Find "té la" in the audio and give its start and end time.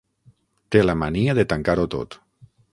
0.75-0.95